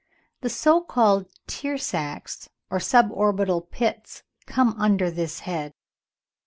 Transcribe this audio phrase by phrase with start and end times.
[0.39, 5.75] The so called tear sacks, or suborbital pits, come under this head.